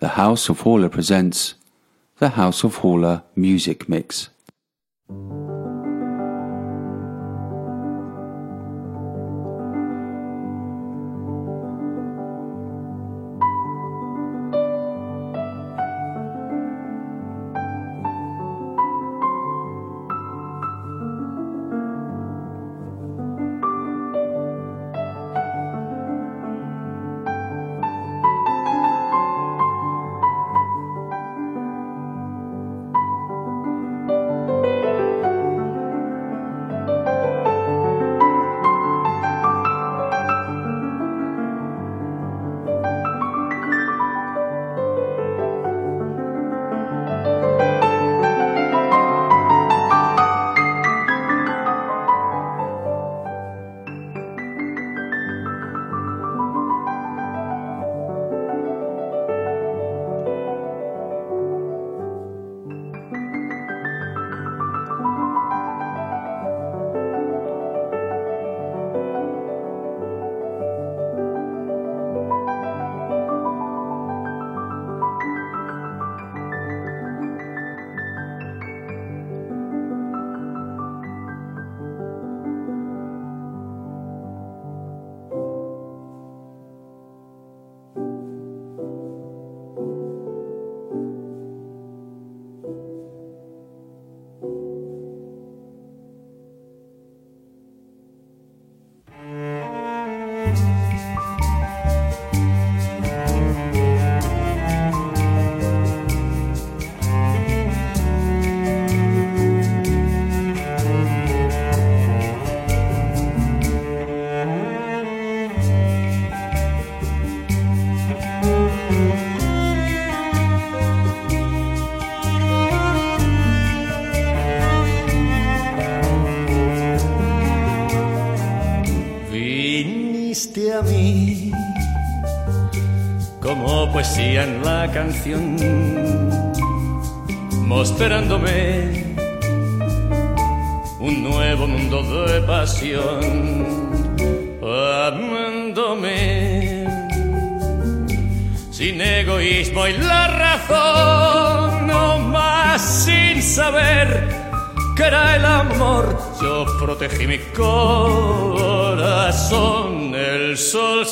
The 0.00 0.10
House 0.10 0.48
of 0.48 0.62
Horler 0.62 0.92
presents 0.92 1.56
the 2.20 2.28
House 2.28 2.62
of 2.62 2.76
Horler 2.76 3.24
Music 3.34 3.88
Mix. 3.88 4.28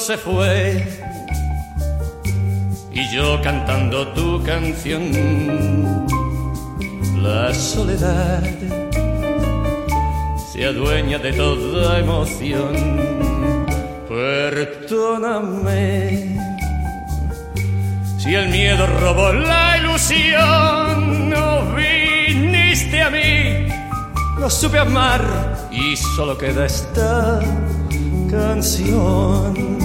Se 0.06 0.16
fue 0.16 0.86
y 2.92 3.12
yo 3.12 3.42
cantando 3.42 4.06
tu 4.12 4.40
canción, 4.44 5.02
la 7.20 7.52
soledad 7.52 8.44
se 10.52 10.64
adueña 10.64 11.18
de 11.18 11.32
toda 11.32 11.98
emoción. 11.98 12.76
Perdóname 14.08 15.58
si 18.16 18.32
el 18.32 18.48
miedo 18.50 18.86
robó 18.86 19.32
la 19.32 19.78
ilusión, 19.78 21.30
no 21.30 21.74
viniste 21.74 23.02
a 23.02 23.10
mí, 23.10 23.66
no 24.38 24.48
supe 24.48 24.78
amar 24.78 25.68
y 25.72 25.96
solo 25.96 26.38
queda 26.38 26.66
esta 26.66 27.40
canción. 28.30 29.75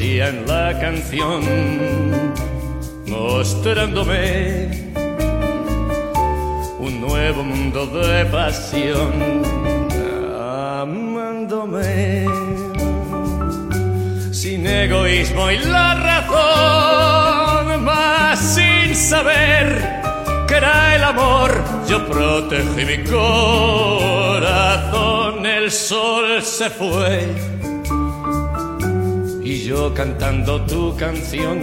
En 0.00 0.46
la 0.46 0.78
canción, 0.80 1.42
mostrándome 3.06 4.70
un 6.78 6.98
nuevo 7.00 7.44
mundo 7.44 7.84
de 7.86 8.24
pasión, 8.24 9.42
amándome 10.80 12.26
sin 14.32 14.66
egoísmo 14.66 15.50
y 15.50 15.58
la 15.58 15.94
razón, 15.94 17.84
más 17.84 18.38
sin 18.40 18.96
saber 18.96 20.00
que 20.48 20.54
era 20.54 20.96
el 20.96 21.04
amor. 21.04 21.62
Yo 21.86 22.06
protegí 22.06 22.86
mi 22.86 23.04
corazón, 23.04 24.54
el 25.44 25.70
sol 25.70 26.42
se 26.42 26.70
fue 26.70 27.51
cantando 29.94 30.60
tu 30.66 30.94
canción, 30.96 31.60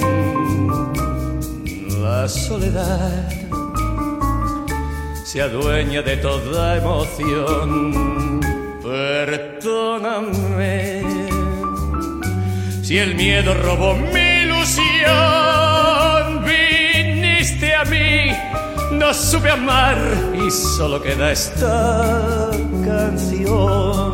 la 2.01 2.27
soledad 2.27 3.29
se 5.23 5.41
adueña 5.41 6.01
de 6.01 6.17
toda 6.17 6.77
emoción. 6.77 8.39
Perdóname 8.81 10.39
si 12.81 12.97
el 12.97 13.13
miedo 13.15 13.53
robó 13.53 13.93
mi 13.93 14.43
ilusión, 14.43 14.83
viniste 16.43 17.75
a 17.75 17.85
mí, 17.85 18.31
no 18.93 19.13
supe 19.13 19.51
amar 19.51 19.97
y 20.33 20.49
solo 20.49 20.99
queda 20.99 21.31
esta 21.31 22.49
canción. 22.83 24.08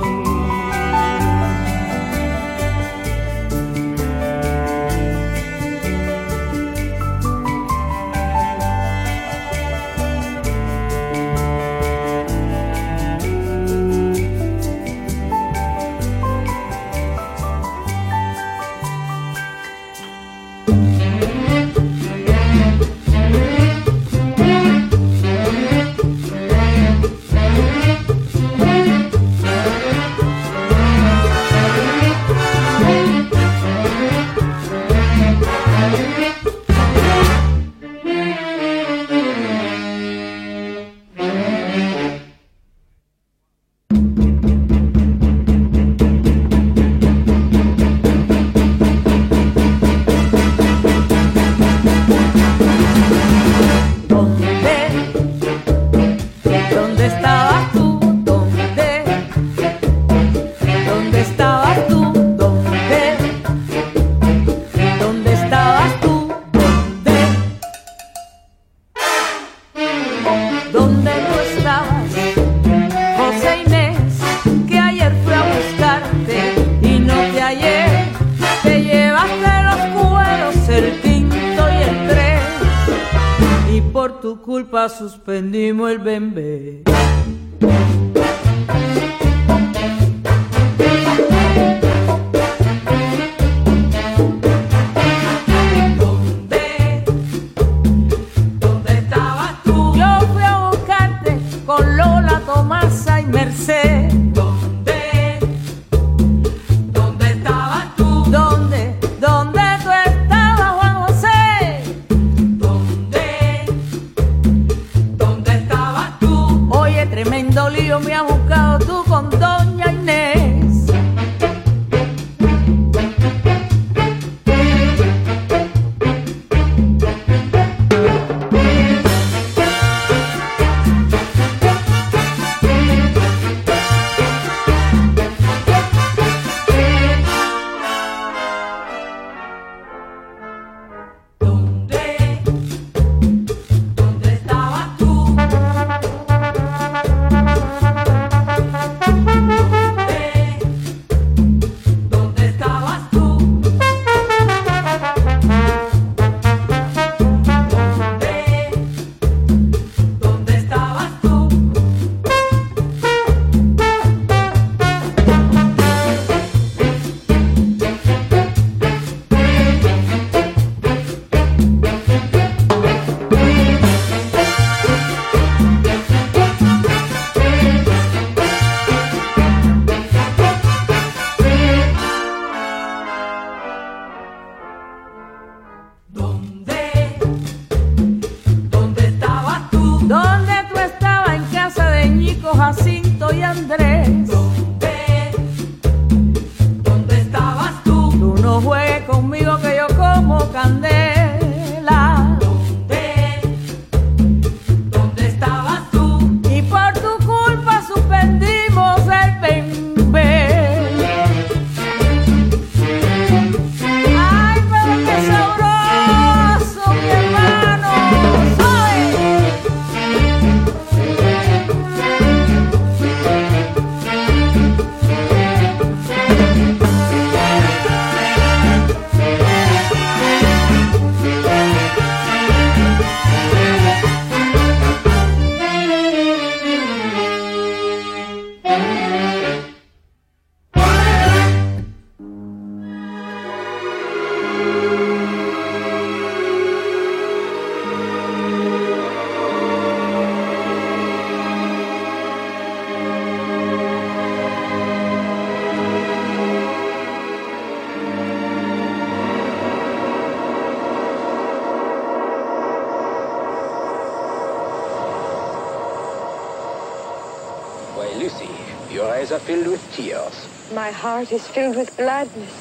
Heart 270.91 271.33
is 271.33 271.45
filled 271.47 271.75
with 271.75 271.95
gladness. 271.97 272.53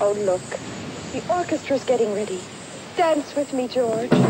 Oh, 0.00 0.12
look. 0.12 0.40
The 1.12 1.20
orchestra's 1.28 1.84
getting 1.84 2.14
ready. 2.14 2.40
Dance 2.96 3.36
with 3.36 3.52
me, 3.52 3.68
George. 3.68 4.29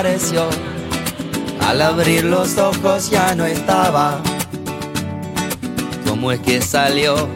Al 0.00 1.82
abrir 1.82 2.24
los 2.24 2.56
ojos 2.56 3.10
ya 3.10 3.34
no 3.34 3.44
estaba. 3.44 4.18
¿Cómo 6.08 6.32
es 6.32 6.40
que 6.40 6.62
salió? 6.62 7.28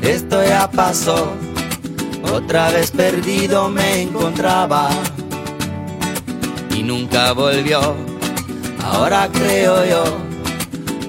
Esto 0.00 0.42
ya 0.42 0.70
pasó. 0.70 1.34
Otra 2.32 2.70
vez 2.70 2.90
perdido 2.92 3.68
me 3.68 4.00
encontraba. 4.00 4.88
Y 6.74 6.82
nunca 6.82 7.32
volvió. 7.32 7.94
Ahora 8.82 9.28
creo 9.30 9.84
yo. 9.84 10.04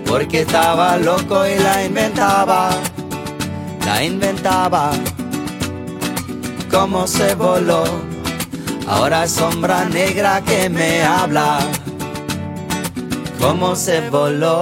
Porque 0.05 0.41
estaba 0.41 0.97
loco 0.97 1.47
y 1.47 1.57
la 1.63 1.85
inventaba. 1.85 2.71
La 3.85 4.03
inventaba. 4.03 4.91
Cómo 6.69 7.07
se 7.07 7.35
voló 7.35 8.06
Ahora 8.87 9.25
es 9.25 9.33
sombra 9.33 9.83
negra 9.83 10.41
que 10.41 10.69
me 10.69 11.03
habla. 11.03 11.59
Cómo 13.41 13.75
se 13.75 14.09
voló. 14.09 14.55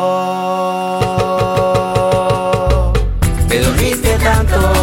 Te 3.48 3.60
dormiste 3.62 4.18
tanto. 4.18 4.74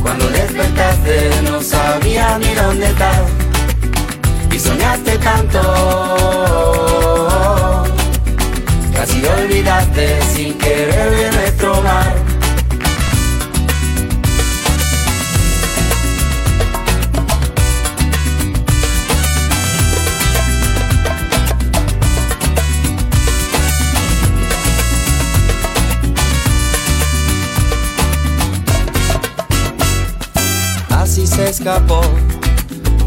Cuando 0.00 0.28
despertaste 0.28 1.30
no 1.42 1.60
sabía 1.60 2.38
ni 2.38 2.54
dónde 2.54 2.86
estar. 2.86 3.24
Y 4.52 4.58
soñaste 4.60 5.18
tanto. 5.18 5.60
Casi 8.94 9.24
olvidaste 9.24 10.22
sin 10.34 10.56
querer 10.56 11.10
de 11.10 11.32
nuestro 11.32 11.82
mar. 11.82 12.17
Escapó. 31.58 32.00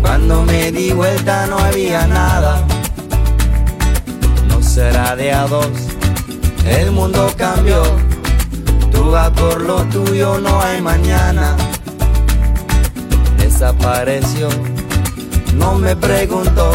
Cuando 0.01 0.43
me 0.43 0.71
di 0.73 0.91
vuelta 0.91 1.47
no 1.47 1.57
había 1.57 2.05
nada. 2.07 2.61
No 4.49 4.61
será 4.61 5.15
de 5.15 5.31
a 5.31 5.47
dos, 5.47 5.69
el 6.65 6.91
mundo 6.91 7.31
cambió. 7.37 7.81
Tú 8.91 9.11
vas 9.11 9.29
por 9.29 9.61
lo 9.61 9.83
tuyo, 9.85 10.37
no 10.39 10.61
hay 10.61 10.81
mañana. 10.81 11.55
Desapareció, 13.37 14.49
no 15.55 15.75
me 15.75 15.95
preguntó. 15.95 16.71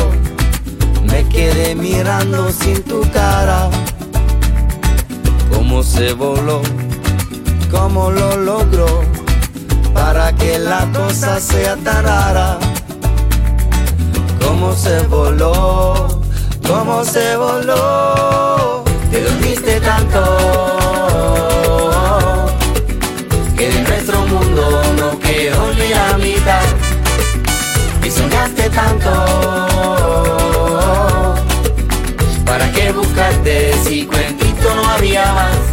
Me 1.10 1.28
quedé 1.28 1.74
mirando 1.74 2.50
sin 2.52 2.82
tu 2.84 3.02
cara. 3.12 3.68
Cómo 5.52 5.82
se 5.82 6.14
voló, 6.14 6.62
cómo 7.70 8.10
lo 8.10 8.36
logró 8.38 9.15
para 10.16 10.32
que 10.32 10.58
la 10.58 10.88
cosa 10.94 11.38
sea 11.38 11.76
tan 11.76 12.02
rara. 12.02 12.58
Cómo 14.42 14.74
se 14.74 14.98
voló, 15.08 16.22
cómo 16.66 17.04
se 17.04 17.36
voló, 17.36 18.82
te 19.10 19.20
dormiste 19.20 19.78
tanto 19.80 20.20
que 23.58 23.68
de 23.68 23.82
nuestro 23.82 24.22
mundo 24.22 24.82
no 24.98 25.18
quedó 25.18 25.74
ni 25.74 25.88
la 25.88 26.16
mitad. 26.16 26.66
Y 28.02 28.10
soñaste 28.10 28.70
tanto, 28.70 29.10
¿para 32.46 32.72
qué 32.72 32.90
buscarte 32.90 33.74
si 33.84 34.06
cuentito 34.06 34.74
no 34.76 34.88
había 34.88 35.30
más? 35.34 35.65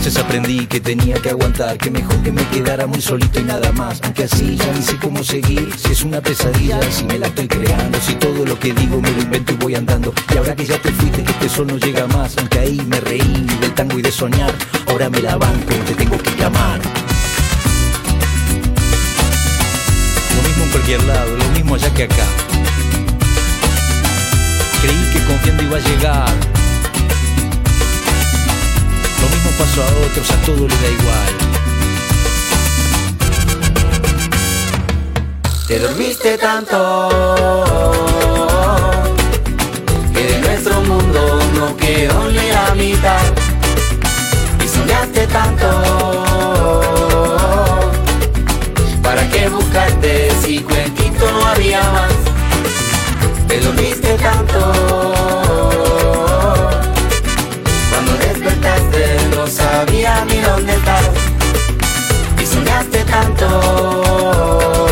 Entonces 0.00 0.24
aprendí 0.24 0.66
que 0.66 0.80
tenía 0.80 1.20
que 1.20 1.28
aguantar, 1.28 1.76
que 1.76 1.90
mejor 1.90 2.22
que 2.22 2.32
me 2.32 2.42
quedara 2.48 2.86
muy 2.86 3.02
solito 3.02 3.38
y 3.38 3.42
nada 3.42 3.70
más. 3.72 4.00
Aunque 4.02 4.24
así 4.24 4.56
ya 4.56 4.72
ni 4.72 4.80
sé 4.80 4.96
cómo 4.96 5.22
seguir, 5.22 5.70
si 5.76 5.92
es 5.92 6.02
una 6.02 6.22
pesadilla, 6.22 6.80
si 6.90 7.04
me 7.04 7.18
la 7.18 7.26
estoy 7.26 7.46
creando, 7.46 8.00
si 8.00 8.14
todo 8.14 8.46
lo 8.46 8.58
que 8.58 8.72
digo 8.72 8.98
me 8.98 9.10
lo 9.10 9.20
invento 9.20 9.52
y 9.52 9.56
voy 9.56 9.74
andando. 9.74 10.14
Y 10.32 10.38
ahora 10.38 10.56
que 10.56 10.64
ya 10.64 10.80
te 10.80 10.90
fuiste, 10.90 11.22
que 11.22 11.30
este 11.30 11.50
sol 11.50 11.66
no 11.66 11.76
llega 11.76 12.06
más, 12.06 12.34
aunque 12.38 12.60
ahí 12.60 12.80
me 12.88 12.98
reí 12.98 13.46
del 13.60 13.74
tango 13.74 13.98
y 13.98 14.02
de 14.02 14.10
soñar, 14.10 14.50
ahora 14.88 15.10
me 15.10 15.20
la 15.20 15.36
banco, 15.36 15.74
te 15.86 15.92
tengo 15.94 16.16
que 16.16 16.30
llamar. 16.30 16.80
Lo 20.34 20.48
mismo 20.48 20.64
en 20.64 20.70
cualquier 20.70 21.04
lado, 21.04 21.36
lo 21.36 21.48
mismo 21.50 21.74
allá 21.74 21.92
que 21.92 22.04
acá. 22.04 22.26
Creí 24.80 25.10
que 25.12 25.24
confiando 25.26 25.62
iba 25.62 25.76
a 25.76 25.80
llegar 25.80 26.49
pasó 29.60 29.82
a 29.82 29.88
otros, 30.06 30.30
a 30.30 30.36
todo 30.46 30.66
le 30.68 30.74
da 30.74 30.88
igual. 30.98 31.32
Te 35.68 35.78
dormiste 35.78 36.38
tanto 36.38 36.76
que 40.14 40.22
de 40.32 40.38
nuestro 40.40 40.80
mundo 40.80 41.40
no 41.56 41.76
quedó 41.76 42.30
ni 42.30 42.48
la 42.56 42.74
mitad. 42.74 43.24
Y 44.64 44.68
soñaste 44.68 45.26
tanto, 45.26 45.66
¿para 49.02 49.28
qué 49.28 49.48
buscar 49.48 49.70
planeta 60.64 61.00
y 62.40 62.46
soñaste 62.46 63.04
tanto. 63.04 64.89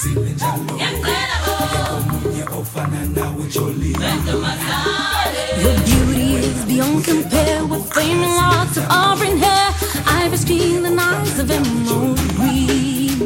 zile 0.00 0.30
njalo 0.36 0.64
komunye 0.66 2.42
Your 5.62 5.76
beauty 5.84 6.34
is 6.48 6.64
beyond 6.64 7.04
compare 7.04 7.64
with 7.64 7.92
flaming 7.92 8.34
locks 8.40 8.76
of 8.76 8.86
auburn 8.90 9.36
hair, 9.38 9.68
iris 10.06 10.44
green 10.44 10.86
and 10.86 10.98
eyes 10.98 11.38
of 11.38 11.50
emerald 11.50 12.18
green. 12.36 13.18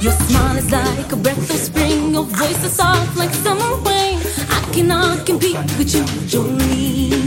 Your 0.00 0.12
smile 0.12 0.56
is 0.56 0.70
like 0.72 1.12
a 1.12 1.16
breath 1.16 1.50
of 1.50 1.56
spring, 1.56 2.12
your 2.14 2.24
voice 2.24 2.64
is 2.64 2.72
soft 2.72 3.16
like 3.16 3.32
summer 3.34 3.76
rain. 3.88 4.18
I 4.48 4.60
cannot 4.72 5.26
compete 5.26 5.58
with 5.78 5.94
you, 5.94 6.02
Jolene. 6.30 7.19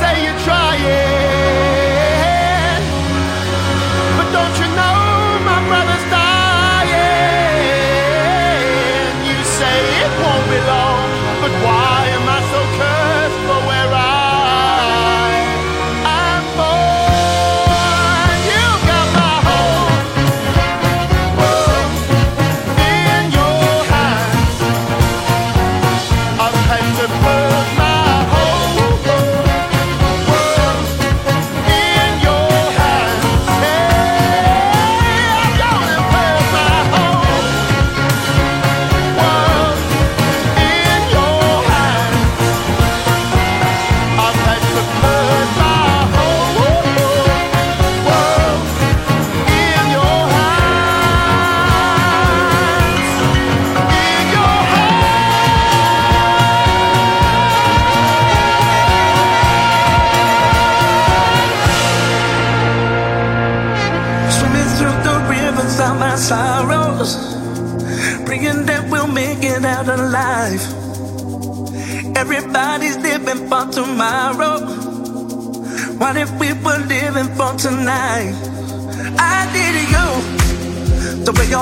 say 0.00 0.24
you're 0.24 0.38
trying. 0.40 1.03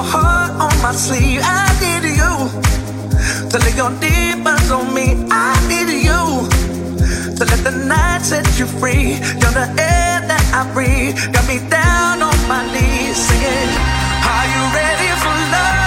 Heart 0.02 0.52
on 0.52 0.74
my 0.82 0.92
sleeve. 0.92 1.40
I 1.42 1.66
need 1.82 2.04
you 2.20 2.34
to 3.50 3.56
lay 3.58 3.74
your 3.76 3.92
demons 4.00 4.70
on 4.70 4.92
me. 4.94 5.14
I 5.30 5.52
need 5.70 5.90
you 6.08 6.22
to 7.36 7.42
let 7.44 7.60
the 7.64 7.74
night 7.86 8.22
set 8.22 8.46
you 8.58 8.66
free. 8.66 9.14
You're 9.40 9.56
the 9.60 9.68
air 9.78 10.14
that 10.30 10.44
I 10.54 10.62
breathe. 10.72 11.16
Got 11.32 11.46
me 11.48 11.58
down 11.68 12.22
on 12.22 12.38
my 12.48 12.62
knees 12.72 13.16
singing. 13.16 13.72
Are 14.32 14.46
you 14.54 14.62
ready 14.74 15.10
for 15.22 15.34
love? 15.52 15.81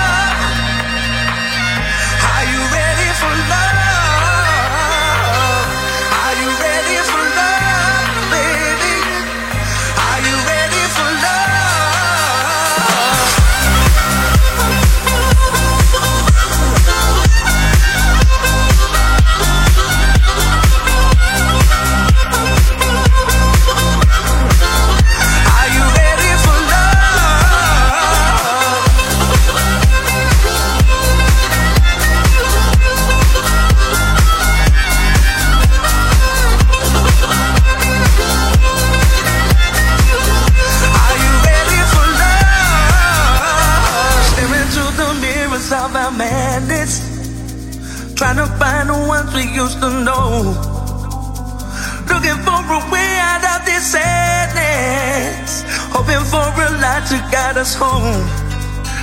Us 57.65 57.73
home. 57.73 58.21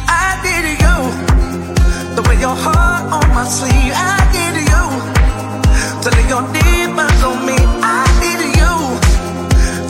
I 0.06 0.38
did 0.46 0.64
you, 0.82 0.98
the 2.14 2.22
way 2.28 2.38
your 2.38 2.54
heart 2.64 3.04
on 3.18 3.26
my 3.34 3.46
sleeve. 3.58 3.94
I 4.14 4.22
did 4.36 4.54
you, 4.70 4.84
to 6.02 6.08
lay 6.14 6.26
your 6.32 6.44
demons 6.54 7.20
on 7.30 7.38
me. 7.48 7.58
I 7.98 8.02
did 8.22 8.40
you 8.60 8.74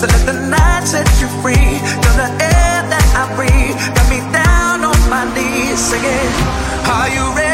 to 0.01 0.05
let 0.13 0.23
the 0.31 0.37
night 0.49 0.85
set 0.93 1.09
you 1.21 1.29
free. 1.43 1.69
You're 2.03 2.19
the 2.25 2.31
air 2.57 2.77
that 2.93 3.09
I 3.23 3.25
breathe. 3.37 3.77
Got 3.97 4.07
me 4.13 4.21
down 4.41 4.77
on 4.91 5.01
my 5.15 5.25
knees 5.35 5.79
singing. 5.89 6.33
Are 6.97 7.09
you 7.17 7.25
ready 7.37 7.52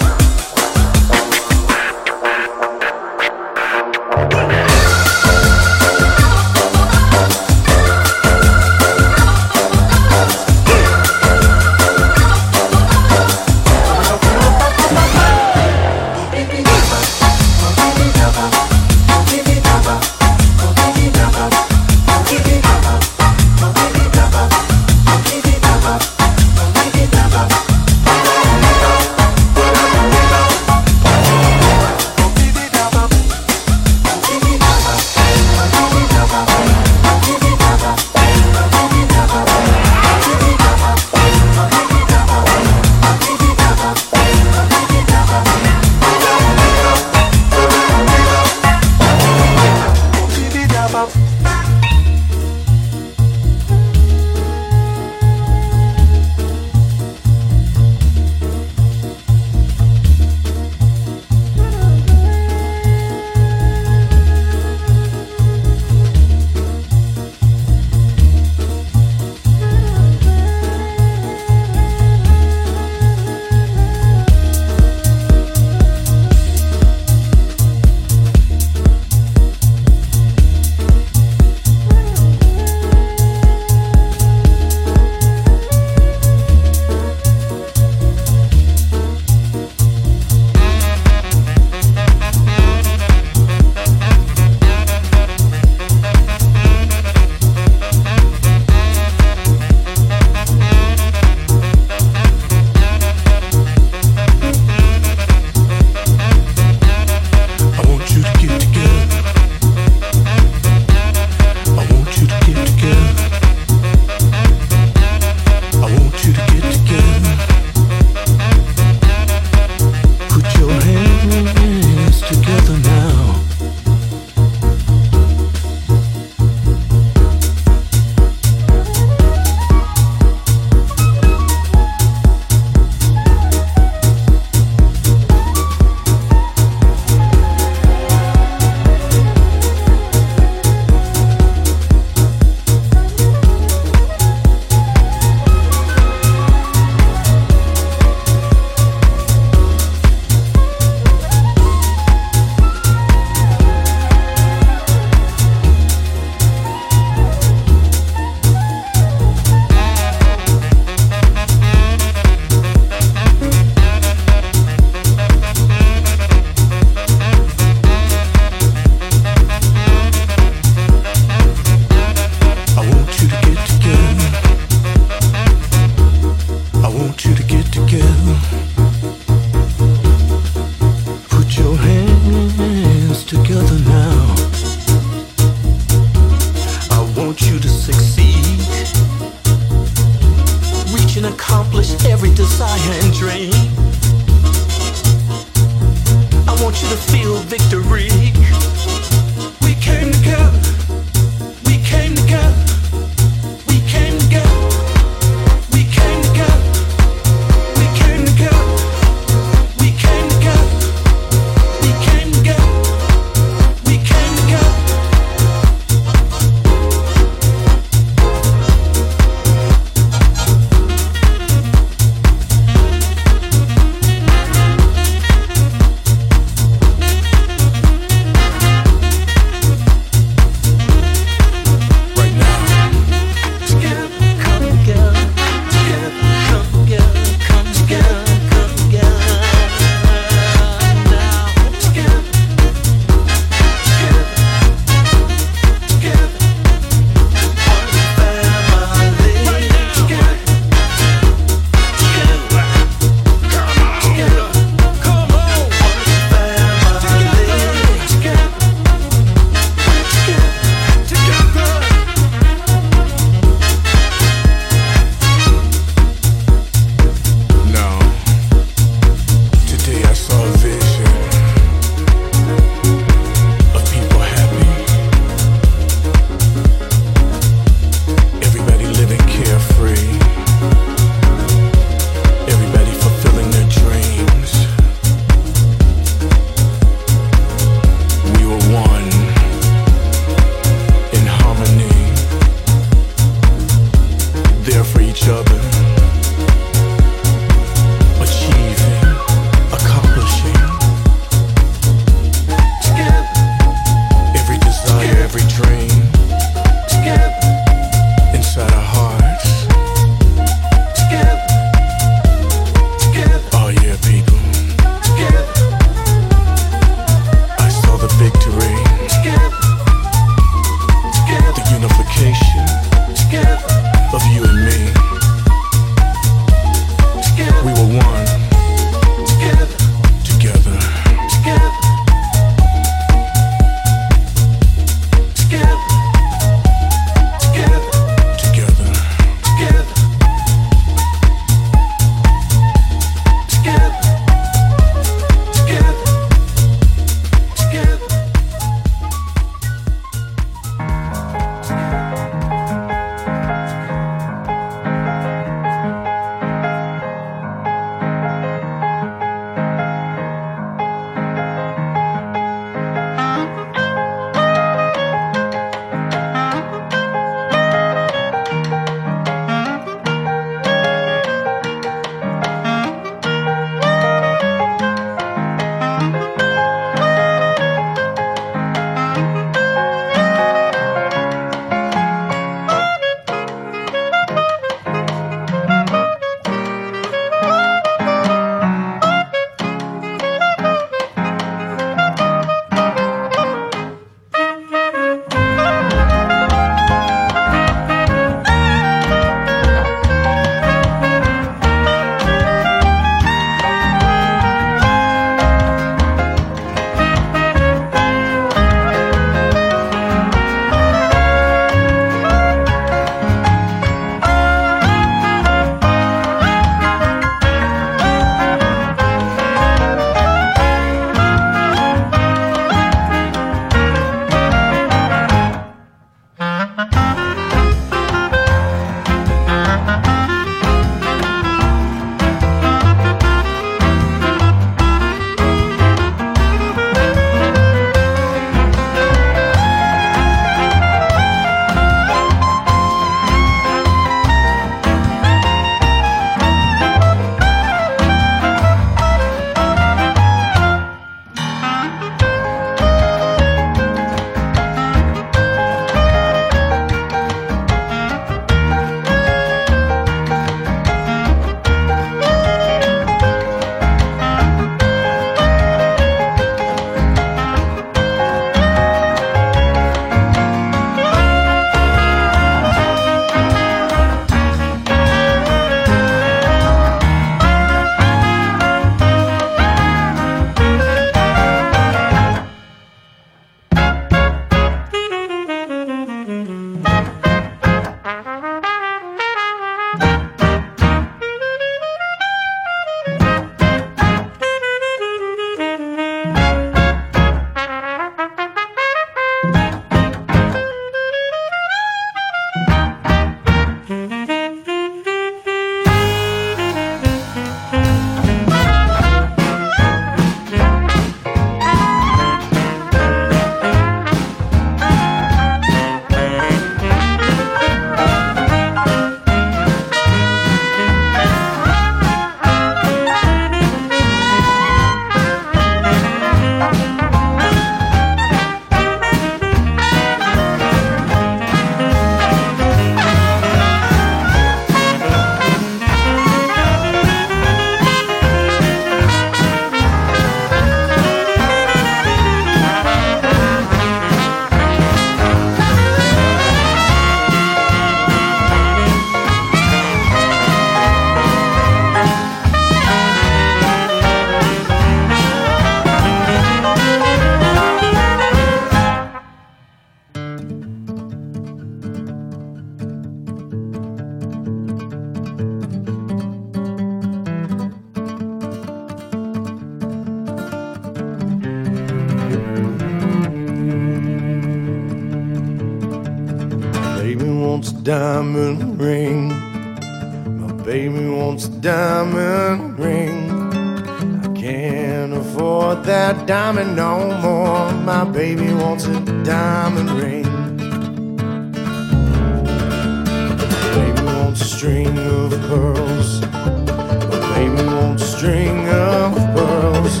string 594.66 594.98
of 594.98 595.30
pearls. 595.42 596.20
But 596.22 597.22
baby 597.36 597.64
wants 597.66 598.02
a 598.02 598.06
string 598.18 598.68
of 598.68 599.14
pearls. 599.36 600.00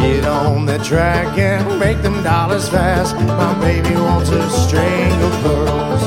Get 0.00 0.24
on 0.24 0.64
that 0.64 0.82
track 0.82 1.36
and 1.36 1.78
make 1.78 2.00
them 2.00 2.22
dollars 2.22 2.66
fast. 2.70 3.14
My 3.14 3.52
baby 3.60 3.94
wants 3.94 4.30
a 4.30 4.48
string 4.48 5.12
of 5.22 5.32
pearls. 5.42 6.02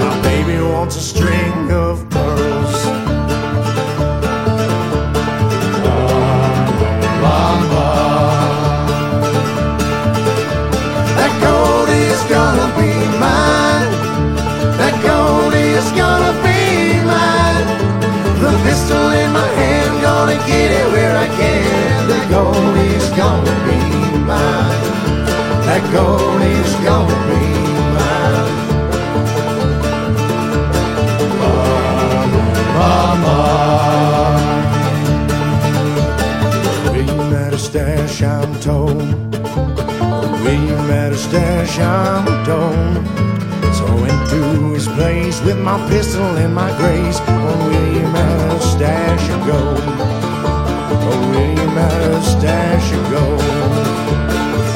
My 0.00 0.20
baby 0.22 0.60
wants 0.60 0.96
a 0.96 1.00
string. 1.00 1.45
get 20.46 20.70
it 20.70 20.86
where 20.92 21.16
I 21.16 21.26
can. 21.26 22.08
That 22.08 22.30
gold 22.30 22.76
is 22.76 23.06
gonna 23.20 23.56
be 23.66 23.80
mine. 24.30 24.82
That 25.66 25.82
gold 25.92 26.42
is 26.42 26.72
gonna 26.86 27.18
be 27.30 27.44
mine. 27.96 28.52
Mama, 31.40 32.42
mama. 32.76 33.38
We 36.92 37.02
met 37.30 37.52
a 37.52 37.58
stash, 37.58 38.22
I'm 38.22 38.52
told. 38.60 39.02
We 40.44 40.56
met 40.90 41.12
a 41.12 41.16
stash, 41.16 41.78
I'm 41.80 42.24
told. 42.44 43.04
So 43.74 43.82
I 43.86 43.94
went 44.00 44.30
to 44.30 44.40
his 44.74 44.86
place 44.88 45.40
with 45.42 45.58
my 45.58 45.78
pistol 45.88 46.36
and 46.36 46.54
my 46.54 46.70
grace 46.78 47.18
when 47.20 47.58
we 47.68 47.80
met 48.12 48.52
a 48.52 48.60
stash 48.60 49.30
of 49.30 49.40
gold 49.46 50.15
matters, 51.76 52.34
there 52.42 52.80
she 52.80 52.96
goes. 53.12 54.75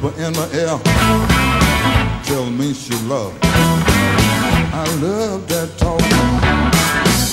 whisper 0.00 0.22
in 0.22 0.32
my 0.34 0.46
ear, 0.52 0.78
tell 2.24 2.46
me 2.50 2.72
she 2.74 2.94
love. 3.06 3.36
I 3.42 4.84
love 5.02 5.48
that 5.48 5.76
talk, 5.76 6.00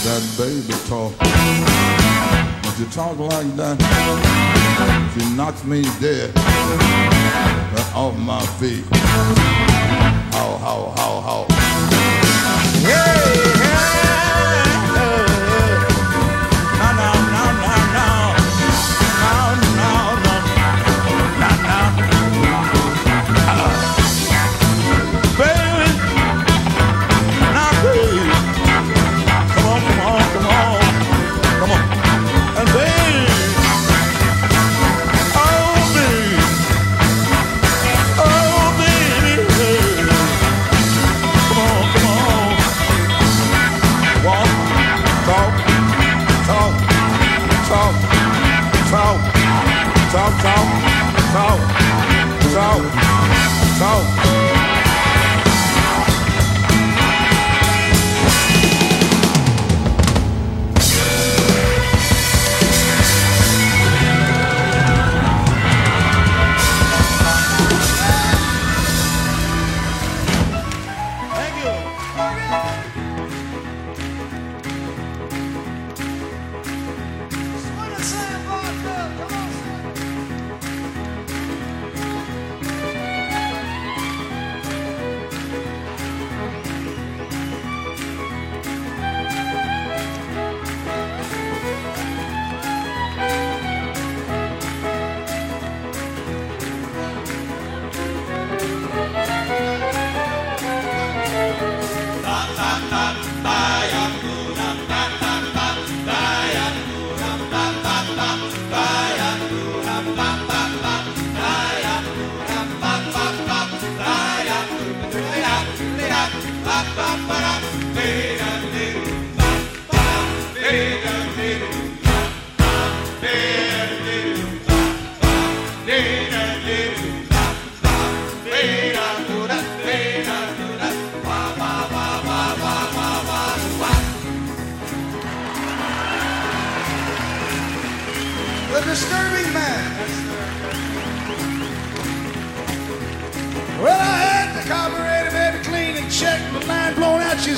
that 0.03 0.23
baby 0.37 0.73
talk. 0.87 1.13
When 2.63 2.73
she 2.75 2.85
talk 2.93 3.17
like 3.17 3.55
that, 3.55 3.77
she 5.13 5.35
knocks 5.35 5.63
me 5.63 5.83
dead 5.99 6.31
uh, 6.35 7.91
off 7.95 8.17
my 8.17 8.45
feet. 8.57 8.85
How, 10.31 10.57
how, 10.57 10.93
how, 10.95 11.21
how. 11.21 11.56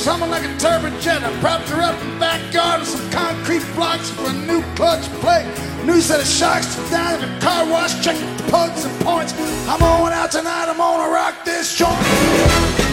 someone 0.10 0.32
like 0.32 0.44
a 0.44 0.54
turbojetta. 0.58 1.30
Propped 1.40 1.70
her 1.70 1.82
up 1.82 2.02
in 2.02 2.14
the 2.14 2.20
backyard 2.20 2.80
with 2.80 2.90
some 2.90 3.12
concrete 3.12 3.64
blocks 3.76 4.10
for 4.10 4.28
a 4.28 4.34
new 4.34 4.64
clutch 4.74 5.06
plate. 5.22 5.46
New 5.86 6.02
set 6.02 6.20
of 6.20 6.26
shocks 6.26 6.74
to 6.74 6.82
down 6.90 7.22
at 7.22 7.22
the 7.22 7.46
car 7.46 7.70
wash, 7.70 8.04
checking 8.04 8.28
plugs 8.50 8.86
and 8.86 9.06
points. 9.06 9.34
I'm 9.68 9.84
on 9.84 10.12
out 10.12 10.32
tonight, 10.32 10.68
I'm 10.68 10.78
gonna 10.78 11.14
rock 11.14 11.46
this 11.46 11.78
joint. 11.78 12.89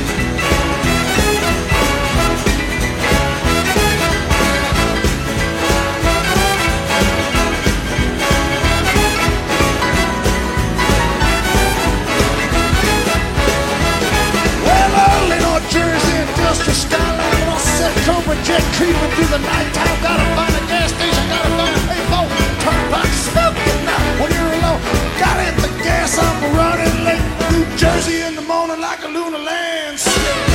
jet 18.45 18.63
creeping 18.77 19.11
through 19.15 19.31
the 19.31 19.39
nighttime. 19.39 19.97
Gotta 20.03 20.27
find 20.37 20.55
a 20.55 20.63
gas 20.67 20.91
station, 20.93 21.25
gotta 21.29 21.51
find 21.59 21.75
a 21.77 21.83
payphone. 21.89 22.29
Turn 22.63 22.75
Turnpike 22.75 23.17
smoking 23.29 23.81
now 23.85 24.03
when 24.21 24.31
you're 24.33 24.53
alone. 24.59 24.81
Gotta 25.21 25.43
hit 25.49 25.57
the 25.63 25.73
gas, 25.83 26.19
I'm 26.19 26.39
running 26.57 26.97
late. 27.05 27.25
New 27.53 27.65
Jersey 27.77 28.21
in 28.23 28.35
the 28.35 28.43
morning 28.43 28.81
like 28.81 29.03
a 29.05 29.09
lunar 29.09 29.39
landscape. 29.39 30.46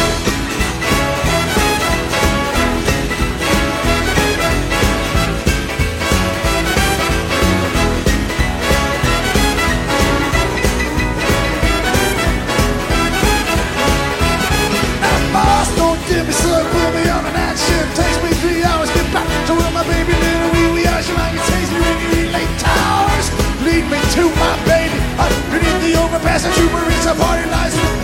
me 23.92 24.00
to 24.16 24.24
my 24.40 24.56
baby. 24.64 24.98
Underneath 25.20 25.82
the 25.84 26.00
overpass, 26.02 26.46
a 26.46 26.52
trooper 26.54 26.90
is 26.92 27.06
a 27.06 27.14
party 27.14 27.50
license. 27.52 28.01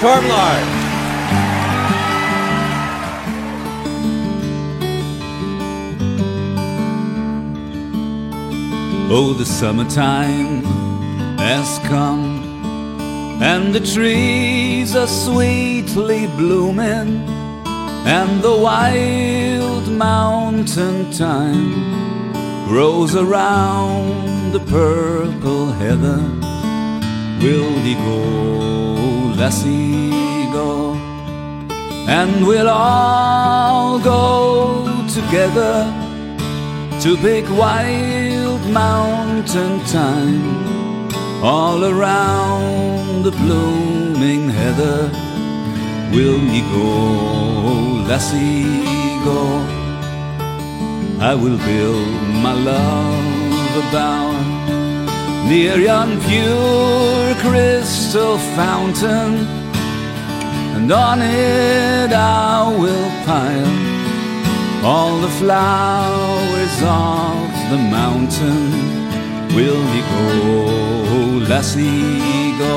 Tormlar. 0.00 0.60
Oh, 9.08 9.32
the 9.38 9.46
summertime 9.46 10.64
has 11.38 11.78
come, 11.88 13.40
and 13.40 13.74
the 13.74 13.80
trees 13.80 14.94
are 14.94 15.06
sweetly 15.06 16.26
blooming, 16.36 17.24
and 18.04 18.42
the 18.42 18.54
wild 18.54 19.88
mountain 19.88 21.10
thyme 21.10 22.66
grows 22.68 23.16
around 23.16 24.52
the 24.52 24.60
purple 24.60 25.72
heather. 25.72 26.35
Will 27.42 27.72
ye 27.86 27.94
go, 27.94 28.20
lassie 29.36 30.50
go? 30.52 30.96
and 32.08 32.46
we'll 32.46 32.68
all 32.68 33.98
go 33.98 34.86
together 35.08 35.92
to 37.00 37.16
big 37.20 37.48
wild 37.50 38.62
mountain 38.70 39.80
thyme, 39.80 41.12
all 41.42 41.84
around 41.84 43.24
the 43.24 43.32
blooming 43.32 44.48
heather. 44.48 45.10
Will 46.12 46.38
ye 46.38 46.60
go, 46.70 48.06
lassie, 48.08 49.18
go? 49.24 49.40
I 51.18 51.34
will 51.34 51.58
build 51.58 52.18
my 52.44 52.52
love 52.52 53.88
about 53.88 54.35
near 55.48 55.78
yon 55.78 56.20
pure 56.26 57.34
crystal 57.44 58.36
fountain, 58.58 59.32
and 60.76 60.90
on 60.90 61.20
it 61.22 62.12
I 62.12 62.76
will 62.82 63.10
pile 63.24 63.76
all 64.84 65.18
the 65.20 65.32
flowers 65.40 66.76
of 66.82 67.48
the 67.70 67.80
mountain. 67.98 68.64
Will 69.56 69.82
be 69.92 70.02
go, 70.12 71.46
lassie, 71.48 72.52
go? 72.58 72.76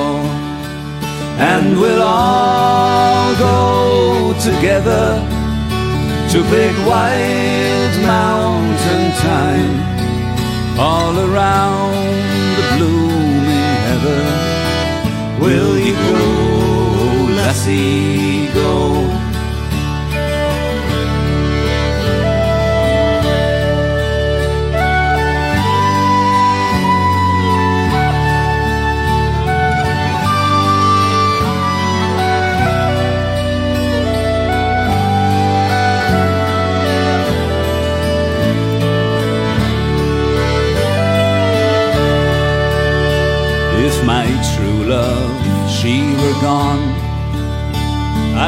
And 1.51 1.79
we'll 1.79 2.03
all 2.03 3.35
go 3.35 4.33
together 4.49 5.07
to 6.31 6.37
big 6.57 6.75
wild 6.87 7.93
mountain 8.15 9.05
thyme 9.21 10.79
all 10.79 11.15
around 11.27 12.38
Giggle, 15.89 17.33
lassie, 17.35 18.47
go. 18.53 19.28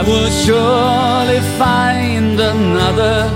I 0.02 0.04
would 0.04 0.34
surely 0.34 1.40
find 1.62 2.40
another 2.40 3.30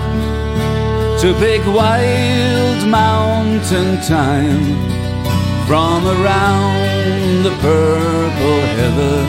to 1.22 1.28
pick 1.36 1.62
wild 1.68 2.88
mountain 2.90 3.98
thyme 4.02 4.74
from 5.68 6.08
around 6.08 7.44
the 7.44 7.54
purple 7.62 8.62
heather. 8.80 9.22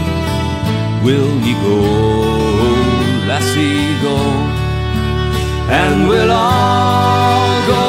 Will 1.04 1.36
ye 1.44 1.52
go, 1.60 1.80
lassie, 3.28 3.92
go? 4.00 4.16
And 5.68 6.08
we'll 6.08 6.32
all 6.32 7.52
go 7.76 7.86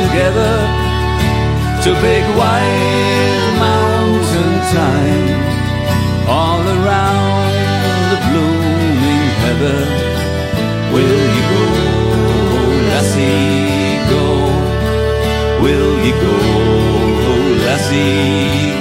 together 0.00 0.56
to 1.84 1.88
big 2.00 2.24
wild 2.40 3.52
mountain 3.68 4.52
thyme 4.72 6.26
all 6.26 6.62
around 6.78 7.45
the 8.16 8.28
blooming 8.30 9.28
heather. 9.42 9.80
Will 10.94 11.24
you 11.36 11.44
go, 11.52 11.64
lassie, 12.90 13.98
go? 14.12 14.24
Will 15.62 15.92
you 16.06 16.14
go, 16.24 16.36
lassie, 17.64 18.72